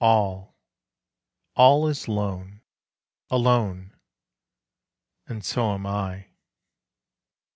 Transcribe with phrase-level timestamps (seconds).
[0.03, 0.55] All,
[1.55, 2.61] all is lone:
[3.29, 3.95] Alone!...
[5.27, 6.25] And so am I.